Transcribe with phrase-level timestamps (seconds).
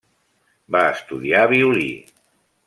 [0.75, 1.87] Va estudiar violí.